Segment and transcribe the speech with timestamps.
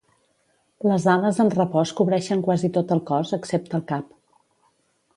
[0.91, 4.13] Les ales en repòs cobreixen quasi tot el cos excepte el cap.